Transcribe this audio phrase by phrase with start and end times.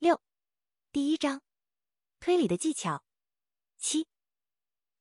[0.00, 0.20] 六，
[0.92, 1.42] 第一章，
[2.20, 3.02] 推理的技巧。
[3.78, 4.06] 七，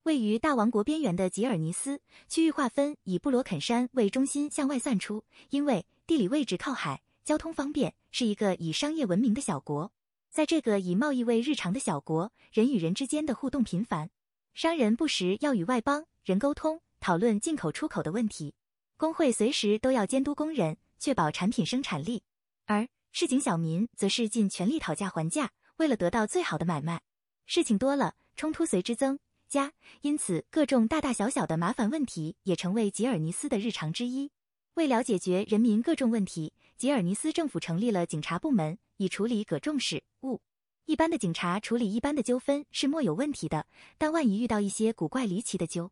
[0.02, 9.92] 位于大王国边缘的吉尔尼斯区域划分以布罗肯山为中心向外散出，因为地理位置靠海，交通方便，是一个以商业闻名的小国。
[10.32, 14.10] 在这个以贸易为日常的小国，人与人之间的互动频繁，
[14.56, 18.56] 商人不时要与外邦人沟通，讨论进口出口的问题。
[18.98, 22.24] 工会随时都要监督工人，确保产品生产力，
[22.66, 27.02] 而市井小民则是尽全力讨价还价，为了得到最好的买卖。
[27.46, 34.32] 事情多了，冲突随之增加，因此各种大大小小的麻烦问题也成为吉尔尼斯的日常之一。
[34.76, 40.42] 为了解决人民各种问题，吉尔尼斯政府成立了警察部门，以处理各种事务。
[40.86, 43.66] 一般的警察处理一般的纠纷是没有问题的，
[43.98, 45.92] 但万一遇到一些古怪离奇的纠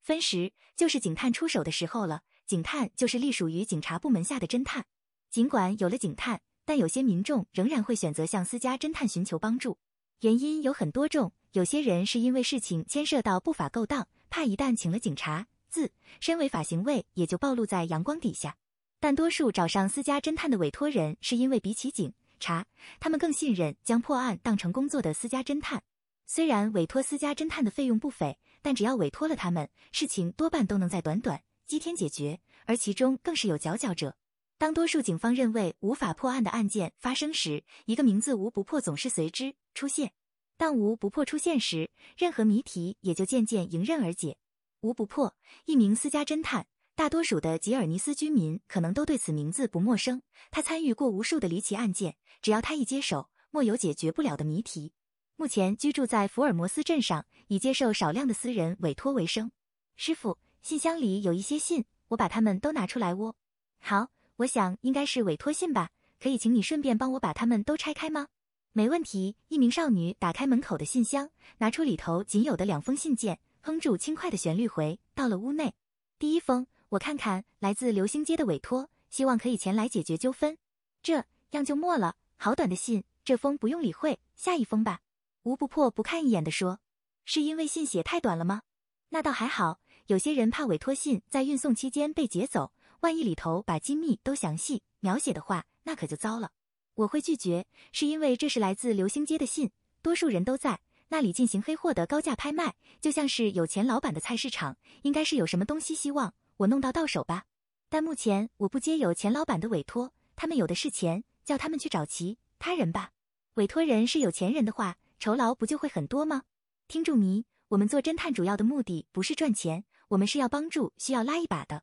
[0.00, 2.22] 纷时，就是警探出手的时候了。
[2.46, 4.84] 警探就是隶属于警察部门下的侦探。
[5.34, 9.76] 尽管有了警探，但有些民众仍然会选择向私家侦探寻求帮助，
[10.20, 11.32] 原因有很多种。
[11.50, 15.48] 有些人是因为事情牵涉到不法勾当，怕一旦请了警察。
[15.68, 18.54] 自身违法行为也就暴露在阳光底下，
[19.00, 22.64] 但多数找上私家侦探的委托人是因为比起警察，
[23.00, 25.82] 他们更信任将破案当成工作的私家侦探。
[26.26, 34.14] 虽然委托私家侦探的费用不菲，但只要委托了他们，事情多半都能在短短几天解决，而其中更是有佼佼者。
[34.56, 40.12] 当多数警方认为无法破案的案件发生时，一个名字无不破总是随之出现。
[40.56, 44.38] 当无不破出现时，任何谜题也就渐渐迎刃而解。
[44.80, 46.66] 无不破，一名私家侦探。
[46.94, 50.22] 大多数的吉尔尼斯居民可能都对此名字不陌生。
[50.52, 54.92] 他参与过无数的离奇案件，只要他一接手，莫有解决不了的谜题。
[55.34, 59.50] 目前居住在福尔摩斯镇上，以接受少量的私人委托为生。
[59.96, 63.34] 师傅，信箱里有一些信，我把它们都拿出来喔。
[63.80, 65.90] 好，我想应该是委托信吧。
[66.20, 68.28] 可以请你顺便帮我把它们都拆开吗？
[68.72, 69.36] 没问题。
[69.48, 73.38] 一名少女打开门口的信箱，拿出里头仅有的两封信件。
[73.60, 75.74] 哼住轻快的旋律回到了屋内。
[76.18, 80.56] 第一封，我看看，来自流星街的委托，希望可以前来解决纠纷。
[81.02, 82.16] 这样就没了。
[82.36, 85.00] 好短的信，这封不用理会，下一封吧。
[85.42, 86.80] 吴不破不看一眼的说
[87.24, 88.62] ：“是因为信写太短了吗？”
[89.10, 92.72] 那倒还好，有些人怕委托信在运送期间被劫走，
[93.04, 96.52] 万一里头把机密都详细描写的话，那可就糟了。
[96.94, 99.70] 我会拒绝，是因为这是来自流星街的信，
[100.00, 100.80] 多数人都在。
[101.08, 107.44] 那里进行黑货的高价拍卖，就像是有钱老板的菜市场，应该是有什么东西希望我弄到到手吧。
[107.90, 113.10] 但目前我不接有钱老板的委托，他们有的是钱，叫他们去找其他人吧。
[113.56, 116.44] 委托人是有钱人的话，酬劳不就会很多吗？
[116.88, 121.82] 听住迷，我们做侦探主要的目的不是赚钱，我们是要帮助需要拉一把的。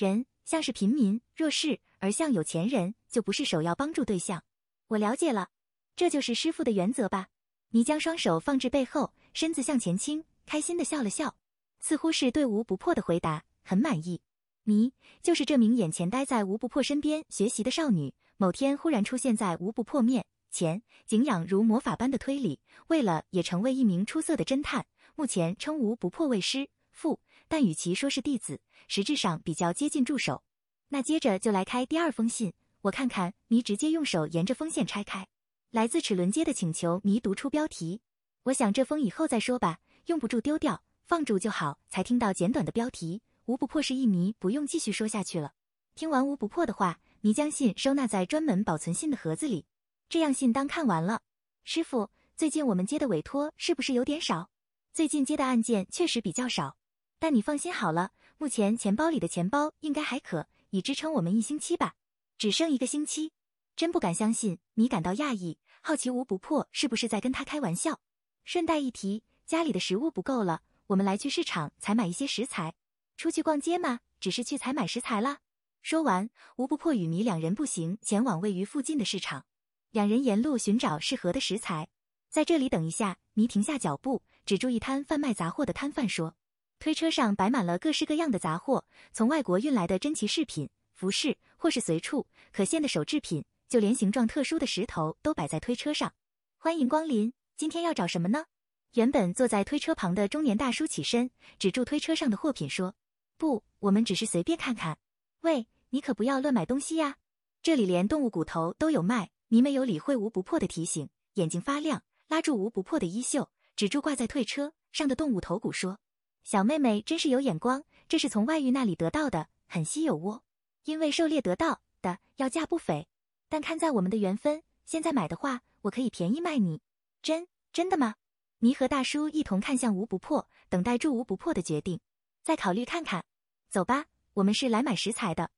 [0.00, 4.42] 人像是平民弱势，而像有钱人就不是首要帮助对象。
[4.88, 5.50] 我了解了。
[5.94, 7.28] 这就是师傅的原则吧？
[7.72, 11.36] 你将双手放置背后，身子向前倾，开心的笑了笑，
[11.80, 14.22] 似乎是对吴不破的回答很满意。
[14.62, 24.86] 你就是这名眼前待在吴不破身边学习的少女，某天忽然出现在吴不破面前，敬仰如魔法般的推理，为了也成为一名出色的侦探。
[25.14, 30.44] 目前称吴不破为师父，但与其说是弟子，实质上比较接近助手。
[30.90, 32.52] 那接着就来开第二封信，
[32.82, 33.34] 我看看。
[33.48, 35.26] 你直接用手沿着封线拆开。
[35.72, 38.02] 来自齿轮街的请求，迷读出标题。
[38.44, 41.80] 我想这封以后再说吧，用不住丢掉，放住就好。
[41.88, 45.54] 才听到简短的标题，无不破是一迷，不用继续说下去了。
[45.96, 49.66] 听完无不破的话，迷将信收纳在专门保存信的盒子里。
[50.08, 51.22] 这样信当看完了。
[51.64, 54.50] 师傅，最近我们接的委托是不是有点少？
[54.92, 56.76] 最近接的案件确实比较少，
[57.20, 61.94] 但你放心好了，目前钱包里的钱包应该还可以支撑我们一星期吧。
[62.38, 63.32] 只剩一个星期。
[63.76, 68.00] 真不敢相信，你感到讶异，好奇吴不破是不是在跟他开玩笑。
[68.44, 72.74] 顺带一提，家里的食物不够了，我们来去市场采买一些食材。
[73.18, 74.00] 出去逛街吗？
[74.18, 75.40] 只是去采买食材啦。
[75.82, 79.44] 说完，吴不破与迷两人步行前往位于附近的市场。
[79.90, 81.90] 两人沿路寻找适合的食材，
[82.30, 83.18] 在这里等一下。
[83.34, 86.34] 迷停下脚步，指住一摊贩卖杂货的摊贩说
[86.80, 96.12] ：“推车上摆满了各式各样的杂货，从外国运来的珍奇饰品、服饰，或是随处可见的手制品。”就连形状特殊的石头都摆在推车上，
[96.58, 97.32] 欢迎光临。
[97.56, 98.46] 今天要找什么呢？
[98.94, 102.96] 原本坐在推车旁的中年大叔起身，指住推车上的货品说
[103.38, 104.98] ：“不，我们只是随便看看。”
[105.42, 107.18] 喂，你可不要乱买东西呀！
[107.62, 109.30] 这里连动物骨头都有卖。
[109.48, 116.00] 你没有理会吴不破的提醒，眼睛发亮，拉住吴不破的衣袖，指住挂在推车上的动物头骨说
[116.42, 120.42] ：“小妹妹真是有眼光，这是从外域那里得到的，很稀有哦。
[120.84, 123.08] 因为狩猎得到的，要价不菲。”
[123.48, 126.80] 但看在我们的缘分，现在买的话，我可以便宜卖你。
[127.20, 128.14] 真真的吗？
[128.58, 132.00] 弥和大叔一同看向吴不破，等待住吴不破的决定，
[132.42, 133.24] 再考虑看看。
[133.68, 135.50] 走吧，我们是来买食材的。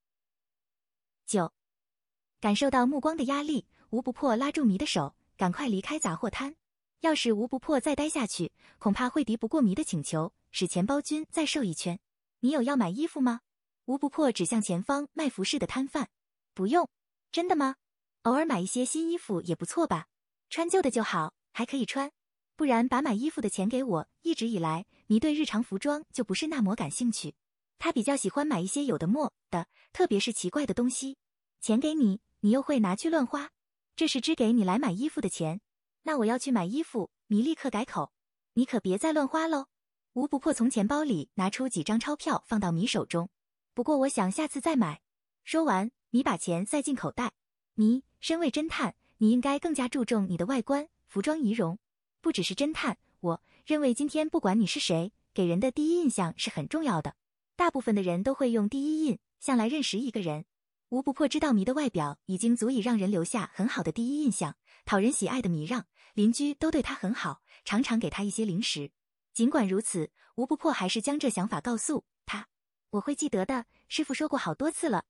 [1.26, 1.52] 九，
[2.40, 6.56] 感受到目光的压力，吴不破拉住弥的手，赶快离开杂货摊。
[7.02, 11.98] 要是吴不破再待下去，恐怕会敌不过迷的请求，使钱包君再瘦一圈。
[12.38, 13.40] 你有要买衣服吗？
[13.86, 16.08] 吴不破指向前方卖服饰的摊贩。
[16.54, 16.88] 不用，
[17.32, 17.74] 真的吗？
[18.22, 20.06] 偶尔买一些新衣服也不错吧，
[20.48, 22.12] 穿旧的就好，还可以穿。
[22.54, 24.08] 不然把买衣服的钱给我。
[24.22, 27.34] 一直以来，迷对日常服装就不是那么感兴趣，
[27.80, 31.16] 他比较喜欢买一些有的没的，特别是奇怪的东西。
[31.60, 33.50] 钱给你，你又会拿去乱花，
[33.96, 35.60] 这是支给你来买衣服的钱。
[36.04, 38.12] 那我要去买衣服，弥立刻改口，
[38.54, 39.66] 你可别再乱花喽。
[40.14, 43.30] 吴不破从钱包里拿出几张钞票放到米手中，
[43.72, 45.00] 不过我想下次再买。
[45.44, 47.32] 说完，米把钱塞进口袋。
[47.74, 51.78] 弥，身为侦探，你应该更加注重你的外观、服装、仪容。
[52.20, 57.14] 不只是侦探，我认为今天不管你是谁，给人的第一印象是很重要的。
[57.56, 60.44] 大部分的人都会用第一印象来认识一个人。
[60.90, 68.90] 吴不破知道米的外表已经足以让人留下很好的第一印象，讨人喜爱的米让邻居都对他很好，常常给他一些零食。
[69.32, 72.48] 尽管如此，吴不破还是将这想法告诉他
[72.90, 75.04] ：“我会记得的，师傅说过好多次了，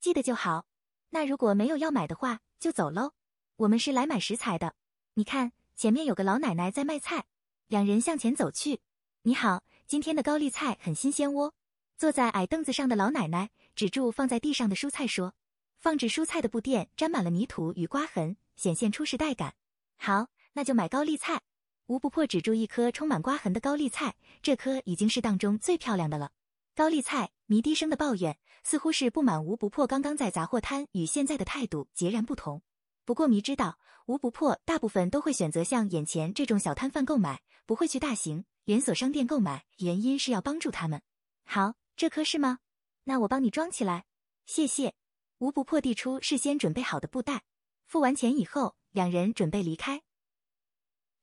[0.00, 0.66] 记得就好。
[1.10, 3.12] 那如果没有要买的话，就走喽。
[3.56, 4.74] 我们是来买食材的。
[5.14, 7.26] 你看，前面有个老奶奶在卖菜。”
[7.68, 8.80] 两人向前走去。
[9.22, 11.54] “你好，今天的高丽菜很新鲜哦。”
[11.96, 15.34] 坐在矮凳子上的老奶奶指住放在地上的蔬菜说
[15.78, 19.54] ：“放置蔬菜的布垫沾满了泥土与刮痕，显现出时代感。”
[19.96, 21.40] 好，那就买高丽菜。
[21.86, 26.32] 吴不破指住一颗充满刮痕的高丽菜，这颗已经是当中最漂亮的了。
[26.74, 32.62] 高丽菜，迷低声的抱怨，似乎是不满吴不破刚刚在杂货摊与现在的态度截然不同。
[33.04, 41.02] 不过迷知道，吴不破大部分都会选择像眼前这种小摊贩购买，不会去大型连锁商店购买，原因是要帮助他们。
[41.44, 42.60] 好，这颗是吗？
[43.04, 44.06] 那我帮你装起来，
[44.46, 44.94] 谢谢。
[45.38, 47.42] 吴不破递出事先准备好的布袋，
[47.86, 50.02] 付完钱以后，两人准备离开。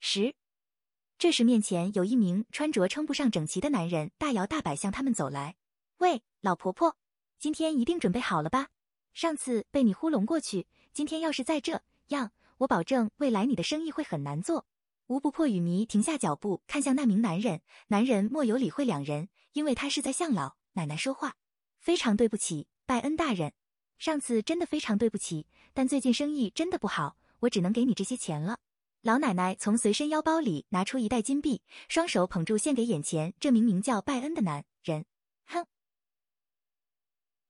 [0.02, 0.36] 十。
[1.18, 5.56] 这时，面前有一名穿着称不上整齐的男人，大摇大摆向他们走来。
[6.00, 6.98] 喂，老婆婆，
[7.40, 8.68] 今天一定准备好了吧？
[9.14, 14.66] 上次被你糊弄过去，今天要是再这样，我保证未来你的生意会很难做。
[15.08, 17.62] 吴不破与迷停下脚步，看向那名男人。
[17.88, 21.38] 男人莫有理会两人，因为他是在向老奶奶说话。
[21.80, 23.54] 非常对不起，拜恩大人，
[23.98, 28.58] 上次真的非常对不起，但最近生意真的不好，我只能给你这些钱了。
[29.02, 35.06] 老奶奶从随身腰包里拿出一袋金币，双手捧住，献给眼前这名名叫拜恩的男人。
[35.46, 35.66] 哼！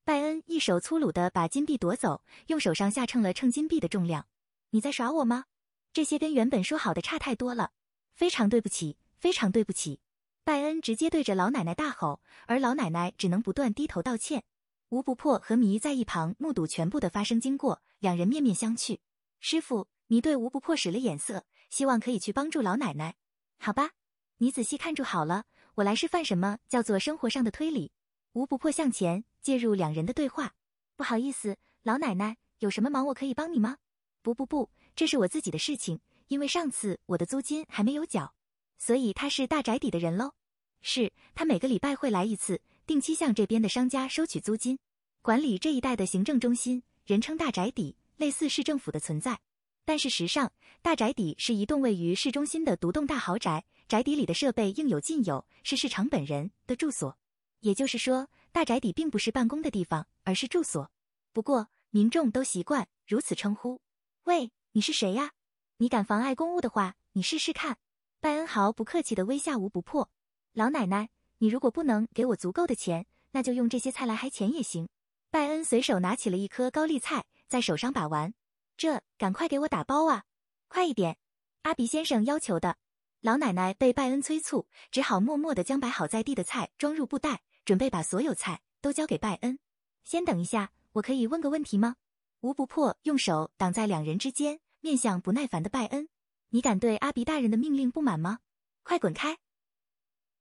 [0.04, 4.28] 拜恩一手粗鲁的把金币夺走，用手上下称了称金币的重量。
[4.72, 5.46] 你在耍我吗？
[5.94, 7.72] 这些跟原本说好的差太多了。
[8.14, 10.00] 非常对不起，非常对不起！
[10.44, 14.44] 拜恩直接对着老奶奶大吼，而老奶奶只能不断低头道歉。
[14.90, 19.00] 吴不破和迷在一旁目睹全部的发生经过，两人面面相觑。
[19.42, 19.90] 师傅。
[20.08, 23.16] 你对吴不破使了眼色，希望可以去帮助老奶奶，
[23.60, 23.92] 好吧？
[24.40, 25.46] 你仔细看住好了，
[25.76, 27.94] 我来示范什么叫做生活上的推理。
[28.34, 30.54] 吴不破向前介入两人的对话。
[30.98, 33.78] 不好意思，老奶奶，有什么忙我可以帮你吗？
[34.21, 38.33] 不不不，这是我自己的事情，因为上次我的租金还没有缴，
[38.78, 40.33] 所以他是大宅邸的人喽。
[40.81, 44.78] 是他每个礼拜会来一次，定期向这边的商家收取租金，
[45.21, 49.40] 管理这一带的行政中心，人称大宅邸，类似市政府的存在。
[49.83, 57.18] 但事实上，大宅邸是一栋位于市中心的独栋大豪宅，宅邸里的设备应有尽有，是市长本人的住所。
[57.61, 60.92] 也就是说，大宅邸并不是办公的地方，而是住所。
[61.33, 63.81] 不过，民众都习惯如此称呼。
[64.25, 65.31] 喂，你是谁呀？
[65.78, 67.80] 你敢妨碍公务的话，你试试看。
[68.19, 70.11] 拜恩毫不客气地威吓吴不破。
[70.54, 71.09] 老奶奶，
[71.40, 74.87] 你如果不能给我足够的钱，那就用这些菜来还钱也行。
[75.31, 78.34] 拜恩随手拿起了一颗高丽菜，在手上把玩。
[78.78, 80.24] 这，赶快给我打包啊！
[80.70, 81.18] 快一点！
[81.64, 82.78] 阿比先生要求的。
[83.20, 89.60] 老奶奶被拜恩催促，只好默默地将摆好在地的菜装入布袋，准备把所有菜都交给拜恩。
[90.06, 91.98] 先等一下，我可以问个问题吗？
[92.40, 96.08] 吴不破用手挡在两人之间，面向不耐烦的拜恩
[96.52, 98.40] ：“你敢对阿比大人的命令不满吗？
[98.84, 99.38] 快滚开！”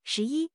[0.05, 0.53] 十一，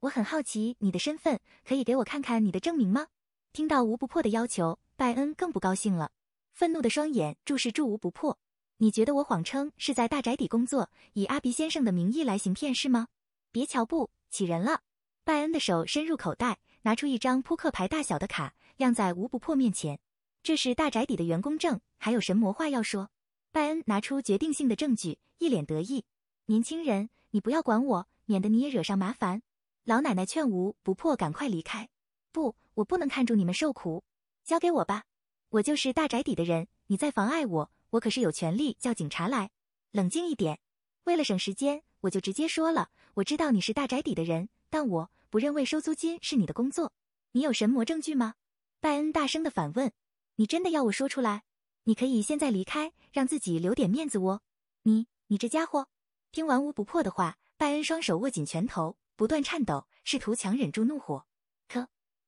[0.00, 3.06] 我很好奇你的身份，可以给我看看你的证明吗？
[3.54, 6.12] 听到吴不破的要求，拜恩更不高兴了。
[6.52, 8.38] 愤怒的双眼注视住吴不破，
[8.76, 13.08] 你觉得我谎称是在大宅邸工作，以阿鼻先生的名义来行骗是吗？
[13.50, 14.82] 别瞧不起人了。
[15.24, 19.98] 拜恩的手伸入口袋，拿出一张扑克牌大小的卡，亮在吴不破面前。
[20.40, 23.10] 这是大宅邸的员工证，还有神魔话要说。
[23.50, 26.04] 拜恩拿出决定性的证据，一脸得意。
[26.46, 29.42] 年轻人，你不要管我，免得你也惹上麻烦。
[29.82, 31.88] 老奶奶劝吴不破赶快离开。
[32.30, 34.04] 不，我不能看住你们受苦。
[34.44, 35.04] 交给我吧，
[35.50, 39.50] 我就是大宅邸的人，你再妨碍我，我可是有权利叫警察来。
[39.92, 40.58] 冷静一点，
[41.04, 42.90] 为了省时间，我就直接说了。
[43.14, 46.92] 我知道你是大宅邸的人，但我不认为收租金是你的工作。
[47.32, 48.34] 你有神魔证据吗？
[48.80, 49.92] 拜恩大声的反问。
[50.36, 51.44] 你真的要我说出来？
[51.84, 54.40] 你可以现在离开，让自己留点面子哦。
[54.82, 55.88] 你，你这家伙！
[56.30, 61.26] 听完吴不破的话，拜恩双手握紧拳头，不断颤抖，试图强忍住怒火。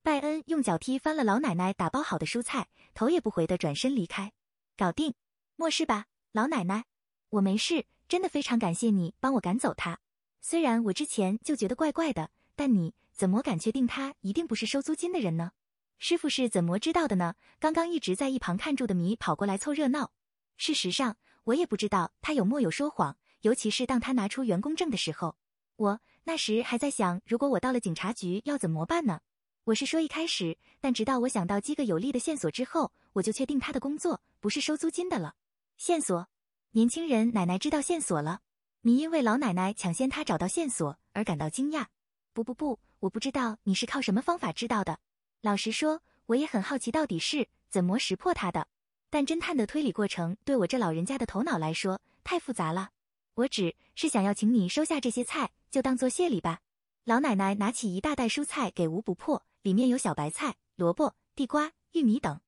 [0.04, 4.34] 拜恩用脚踢翻了老奶奶打包好的蔬菜，头也不回的转身离开。
[4.76, 5.14] 搞定，
[5.56, 6.84] 没事吧，老奶奶？
[7.30, 10.00] 我没事，真的非常感谢你帮我赶走他。
[10.42, 15.52] 虽然我之前就觉得怪怪的，但你怎么敢确定他一定不是收租金的人呢？
[15.98, 17.36] 师傅是怎么知道的呢？
[17.58, 20.12] 刚刚一直在一旁看住的米跑过来凑热闹。
[20.58, 25.36] 事实上，我也不知道他有没有说谎，尤其是当他拿出员工证的时候，
[25.76, 29.20] 我那时还在想，如果我到了警察局要怎么办呢？
[29.64, 35.36] 我是说一开始，但直到我想到几个有力的线索之后，我就确定他的工作不是收租金的了。
[35.78, 36.28] 线索，
[36.72, 38.40] 年轻人奶奶知道线索了。
[38.82, 41.86] 你因为老奶奶抢先他找到线索而感到惊讶。
[42.34, 44.98] 不不不，我不知道你是靠什么方法知道的。
[45.40, 48.68] 老实说，我也很好奇到底是怎么识破他的。
[49.08, 52.90] 但侦探的推理过程对我这老人家的头脑来说太复杂了。
[53.32, 56.60] 我只是想要请你收下这些菜，就当做谢礼吧。
[57.04, 62.38] 老奶奶拿起一大袋蔬菜给吴不破，里面有小白菜、萝卜、地瓜、玉米等。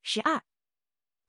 [0.00, 0.44] 十二，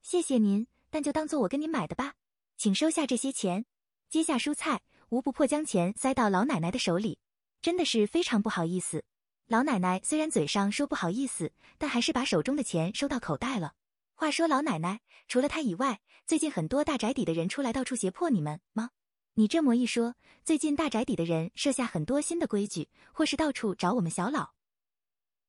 [0.00, 2.14] 谢谢您，但就当做我跟您买的吧，
[2.56, 3.66] 请收下这些钱。
[4.08, 7.18] 接下蔬菜，吴不破将钱塞到老奶奶的手里，
[7.60, 9.04] 真的是非常不好意思。
[9.48, 13.74] 老奶奶虽然嘴上说不好意思，但还是把手中的钱收到口袋了。
[14.14, 18.90] 话说，老奶奶，除了她以外，最近很多大宅邸的人出来到处胁迫你们吗？
[19.34, 20.14] 你这么一说，
[20.44, 24.52] 最近大宅邸的人设下很多新的规矩，或是到处找我们小老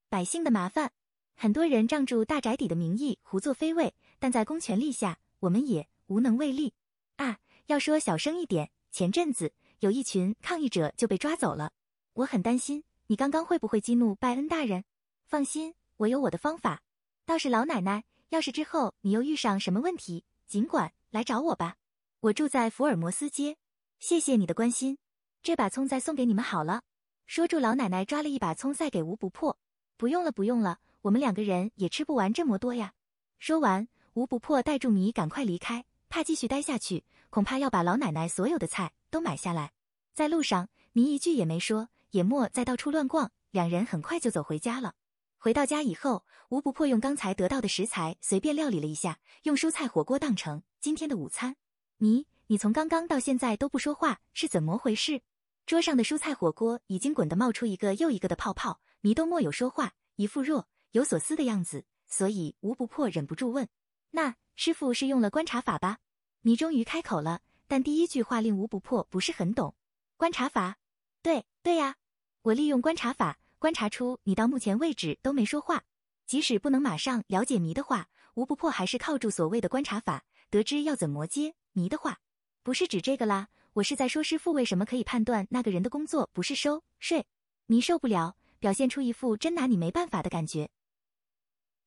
[0.09, 0.91] 百姓的麻烦。
[1.35, 6.73] 很多人仗住大宅邸的名义胡作非为，但在公权力下，我们也无能为力。
[7.17, 11.73] 啊，要说小声一点，前阵子有一群抗议者就被抓走了，
[12.13, 12.83] 我很担心。
[13.07, 14.83] 你刚刚会不会激怒拜恩大人？
[15.25, 16.81] 放心，我有我的方法。
[17.25, 21.75] 倒是老奶奶，要是之后你又遇上什么问题，尽管来找我吧。
[22.21, 23.57] 我住在福尔摩斯街。
[23.99, 24.97] 谢谢你的关心，
[25.43, 26.81] 这把葱再送给你们好了。
[27.25, 29.57] 说住，老奶奶抓了一把葱塞给吴不破。
[29.97, 32.93] 不用了，不用了，我们两个人也吃不完这么多呀。
[33.39, 39.73] 说完，吴不破带住米赶快离开，怕继续待下去，恐怕要把老奶奶所有的菜都买下来。
[40.13, 41.89] 在路上，米一句也没说。
[42.11, 44.93] 也莫再到处乱逛，两人很快就走回家了。
[45.37, 51.57] 回到家以后，吴不破用刚才得到的食材随便料理了一下，用蔬菜火锅当成今天的午餐。
[51.97, 55.21] 你，你从刚刚到现在都不说话，是怎么回事？
[55.65, 61.85] 桌上的蔬菜火锅已经滚得冒出一个又一个的泡泡，迷都莫有说话，一副若有所思的样子。
[62.07, 63.69] 所以吴不破忍不住问
[64.11, 65.99] ：“那师傅是用了观察法吧？”
[66.43, 69.75] 迷终于开口了，但第一句话令吴不破不是很懂。
[70.17, 70.75] 观察法。
[71.21, 71.95] 对对呀，
[72.41, 75.85] 我利用观察法观察出你到目前为止都没说话，
[76.25, 82.19] 即使不能马上了解谜的话，吴不破还是靠住所谓的观察法得知要怎么接谜的话，
[82.61, 87.25] 不是指这个啦，我是在说师傅为什么可以判断那个人的工作不是收税，
[87.67, 90.69] 迷受不了，表现出一副真拿你没办法的感觉。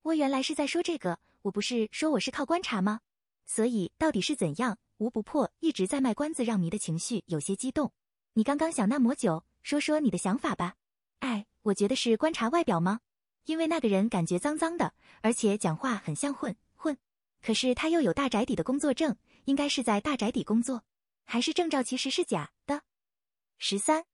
[0.02, 3.00] 我原来是在说这个，我不是说我是靠观察吗？
[3.46, 4.78] 所以到底是怎样？
[4.98, 7.92] 吴不破一直在卖关子，让迷的情绪有些激动。
[8.34, 10.76] 你刚刚想那么久，说说你的想法吧。
[11.20, 13.00] 哎，我觉得是观察外表吗？
[13.46, 16.96] 因为那个人感觉脏脏的，而且讲话很像混混。
[17.42, 20.84] 可是他又有大宅邸的工作证，应该是在大宅邸工作，
[21.24, 22.82] 还是证照其实是假的？
[23.56, 24.04] 十三，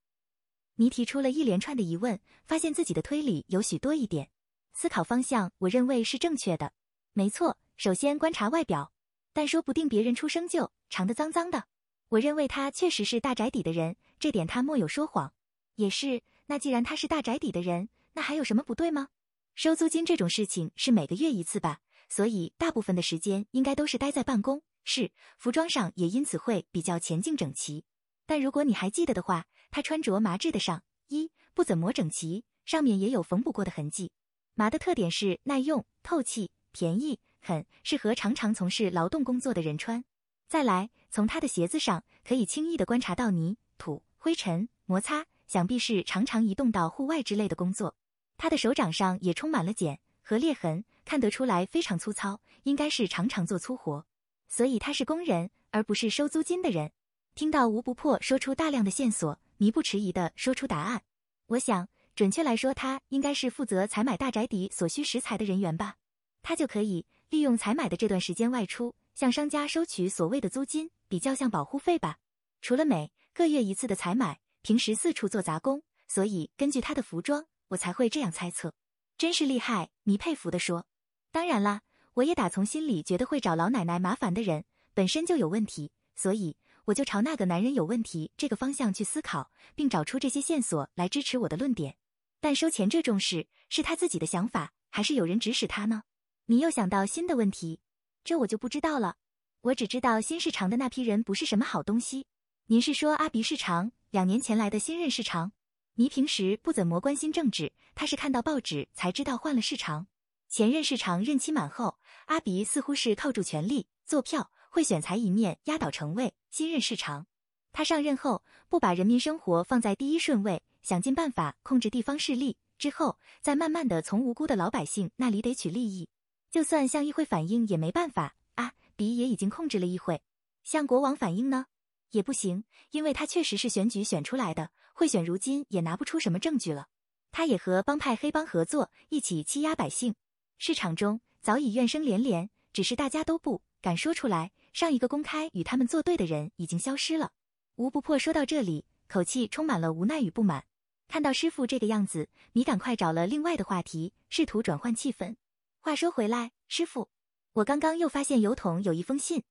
[0.77, 4.31] 你提出了一连串的疑问，发现自己的推理有许多疑点，
[4.73, 6.73] 思考方向我认为是正确的。
[7.13, 8.93] 没错，首先观察外表，
[9.33, 11.65] 但说不定别人出生就长得脏脏的。
[12.11, 15.33] 我认为他确实是大宅邸的人，这点他莫有说谎。
[15.77, 19.09] 也是，那既然他是大宅邸的人，那还有什么不对吗？
[19.55, 21.81] 收租金这种事情是每个月一次吧，
[22.11, 27.85] 所以大部分的时间应该都是待在办公室，服装上也因此会比较前进整齐。
[28.27, 34.11] 但如果你还记得的话，他穿着麻质的上衣，不怎么整齐，上面也有缝补过的痕迹。
[34.55, 40.05] 麻的特点是耐用、透气、便宜，很适合常常从事劳动工作的人穿。
[40.49, 47.97] 再来，从他的鞋子上可以轻易的观察到泥土、灰尘摩擦，想必是常常移动到户外之类的工作。
[48.39, 54.07] 他的手掌上也充满了茧和裂痕，看得出来非常粗糙，应该是常常做粗活，
[54.49, 56.93] 所以他是工人，而不是收租金的人。
[57.35, 61.03] 听到吴不破说出大量的线索，迷不迟疑的说出答案。
[61.47, 65.97] 我想，准确来说，他应该是负责采买大宅邸所需食材的人员吧。
[66.43, 72.19] 他就可以利用采买的这段时间外出，向商家收取所谓的租金，比较像保护费吧。
[72.61, 78.75] 除了每个月一次的采买，平时四处做杂工，所以根据他的服装，我才会这样猜测。
[79.17, 80.87] 真是厉害，迷佩服的说。
[81.31, 81.83] 当然啦，
[82.15, 86.57] 我也打从心里觉得会找老奶奶麻烦的人本身就有问题，所以。
[86.87, 91.97] 我就朝那个男人有问题这个方向去思考，并找出这些线索来支持我的论点。
[92.41, 96.05] 但收钱这种事是他自己的想法，还是有人指使他呢？
[96.45, 97.81] 你又想到新的问题，
[98.23, 99.17] 这我就不知道了。
[99.63, 102.29] 我只知道新市场的那批人不是什么好东西。
[102.67, 105.51] 您是说阿鼻市场两年前来的新任市场？
[105.95, 110.07] 你平时不怎么关心政治，他是看到报纸才知道换了市场。
[110.49, 114.53] 前任市场任期满后，阿鼻似乎是靠住权力做票。
[114.69, 117.27] 会选才一面压倒城位，新任市长。
[117.71, 126.09] 他上任后不把人民生活放在第一顺位，想尽办法控制地方势力，之后再慢慢的从无辜的老百姓那里得取利益。
[126.51, 130.23] 就算向议会反映也没办法啊，比也已经控制了议会。
[130.65, 131.67] 向国王反映呢，
[132.13, 136.87] 也不行，因为他确实是选举选出来的，贿选如今也拿不出什么证据了。
[137.33, 140.15] 他也和帮派黑帮合作，一起欺压百姓。
[140.57, 144.53] 市场中早已怨声连连，只是大家都不敢说出来。
[144.77, 147.33] 上一个公开与他们作对的人已经消失了。
[147.77, 150.67] 吴不破说到这里，口气充满了无奈与不满。
[151.09, 155.37] 看到师傅这个样子，你赶快找了另外的话题，试图转换气氛。
[155.81, 157.09] 话说回来，师傅，
[157.55, 159.45] 我刚刚又发现邮筒有一封信，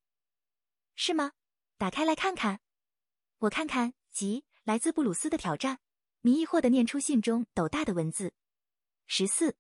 [0.96, 1.32] 是吗？
[1.79, 2.60] 打开来看看。
[3.39, 5.79] 我看看，即来自布鲁斯的挑战。
[6.22, 8.34] 迷疑惑的念出信中斗大的文字。
[9.08, 9.55] 十四，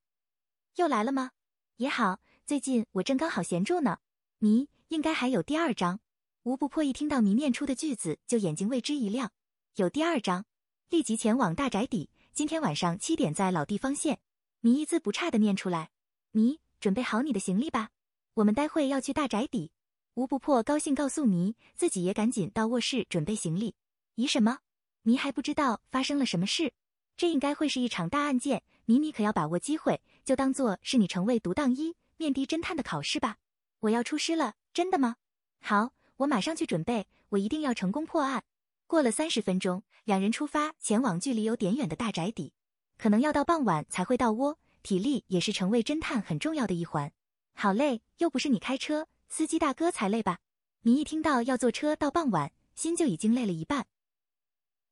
[0.75, 1.31] 又来了吗？
[1.77, 3.97] 也好，最近我正刚好闲住呢。
[4.37, 4.69] 迷。
[4.89, 5.99] 应该还有第二章。
[6.43, 9.31] 吴不破一听到迷念出的句子，就眼睛为之一亮。
[9.75, 10.45] 有第二章，
[10.89, 12.09] 立即前往大宅邸。
[12.33, 14.19] 今天晚上七点在老地方见。
[14.61, 15.89] 迷一字不差的念出来。
[16.31, 17.89] 迷，准备好你的行李吧，
[18.35, 19.71] 我们待会要去大宅邸。
[20.13, 23.75] 吴不破高兴告诉迷，自己也赶紧到卧室准备行李。
[24.15, 24.59] 咦什么？
[25.01, 26.73] 迷还不知道发生了什么事。
[27.17, 33.37] 这应该会是一场大案件，迷你可要把握机会，就当做是你成为独当一面的侦探的考试吧。
[33.79, 34.53] 我要出师了。
[34.75, 35.15] 真的吗？
[35.61, 37.07] 好，我马上去准备。
[37.29, 38.43] 我一定要成功破案。
[38.87, 42.51] 过了三十分钟，两人出发前往距离有点远的大宅邸，
[42.97, 44.59] 可能要到傍晚才会到窝。
[44.83, 47.09] 体力也是成为侦探很重要的一环。
[47.53, 50.39] 好累，又不是你开车，司机大哥才累吧？
[50.81, 53.87] 你一听到要坐车到傍晚，心就已经累了一半。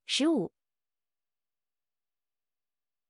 [0.05, 0.53] 十五，